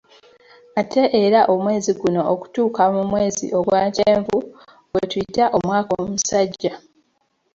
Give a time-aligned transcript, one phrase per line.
[0.79, 4.37] Ate era omwezi guno okutuuka mu mwezi ogwa Ntenvu
[4.91, 6.73] gwe tuyita omwaka omusajja.